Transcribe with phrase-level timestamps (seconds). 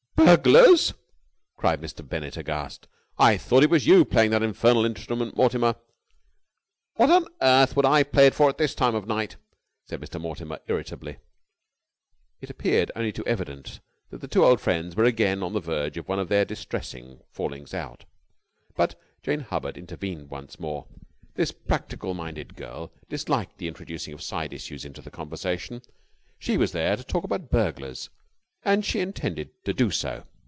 [0.23, 0.93] "Burglars!"
[1.57, 2.07] cried Mr.
[2.07, 2.87] Bennett aghast.
[3.17, 5.75] "I thought it was you playing that infernal instrument, Mortimer."
[6.95, 9.35] "What on earth should I play it for at this time of night?"
[9.87, 10.21] said Mr.
[10.21, 11.17] Mortimer irritably.
[12.39, 15.97] It appeared only too evident that the two old friends were again on the verge
[15.97, 18.05] of one of their distressing fallings out:
[18.75, 20.85] but Jane Hubbard intervened once more.
[21.33, 25.81] This practical minded girl disliked the introducing of side issues into the conversation.
[26.39, 28.09] She was there to talk about burglars,
[28.63, 30.23] and she intended to do so.